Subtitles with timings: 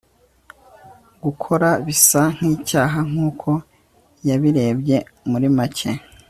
[1.23, 3.49] gukora bisa nkicyaha nkuko
[4.27, 4.97] yabirebye
[5.31, 5.89] muri make